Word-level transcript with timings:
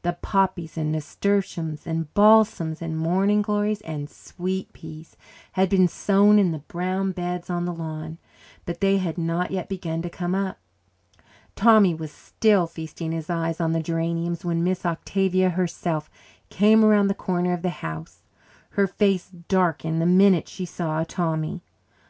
The 0.00 0.14
poppies 0.14 0.78
and 0.78 0.92
nasturtiums 0.92 1.86
and 1.86 2.08
balsams 2.14 2.80
and 2.80 2.96
morning 2.98 3.42
glories 3.42 3.82
and 3.82 4.08
sweet 4.08 4.72
peas 4.72 5.14
had 5.52 5.68
been 5.68 5.88
sown 5.88 6.38
in 6.38 6.52
the 6.52 6.60
brown 6.60 7.12
beds 7.12 7.50
on 7.50 7.66
the 7.66 7.74
lawn, 7.74 8.16
but 8.64 8.80
they 8.80 8.96
had 8.96 9.18
not 9.18 9.50
yet 9.50 9.68
begun 9.68 10.00
to 10.00 10.08
come 10.08 10.34
up. 10.34 10.56
Tommy 11.54 11.92
was 11.92 12.10
still 12.10 12.66
feasting 12.66 13.12
his 13.12 13.28
eyes 13.28 13.60
on 13.60 13.72
the 13.74 13.82
geraniums 13.82 14.42
when 14.42 14.64
Miss 14.64 14.86
Octavia 14.86 15.50
herself 15.50 16.08
came 16.48 16.82
around 16.82 17.08
the 17.08 17.12
corner 17.14 17.52
of 17.52 17.60
the 17.60 17.68
house. 17.84 18.22
Her 18.70 18.86
face 18.86 19.28
darkened 19.48 20.00
the 20.00 20.06
minute 20.06 20.48
she 20.48 20.64
saw 20.64 21.04
Tommy. 21.06 21.60